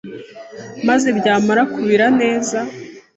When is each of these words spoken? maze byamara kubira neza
maze 0.87 1.07
byamara 1.17 1.61
kubira 1.73 2.05
neza 2.21 2.59